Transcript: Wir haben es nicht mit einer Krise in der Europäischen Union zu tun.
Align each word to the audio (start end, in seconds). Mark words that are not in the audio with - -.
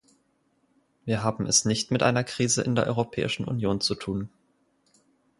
Wir 1.05 1.21
haben 1.23 1.45
es 1.45 1.63
nicht 1.63 1.91
mit 1.91 2.01
einer 2.01 2.23
Krise 2.23 2.63
in 2.63 2.73
der 2.73 2.87
Europäischen 2.87 3.45
Union 3.45 3.81
zu 3.81 3.93
tun. 3.93 4.29